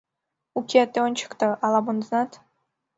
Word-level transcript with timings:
—Уке, 0.59 0.81
тый 0.91 1.03
ончыкто... 1.07 1.47
ала 1.65 1.79
монденат. 1.85 2.31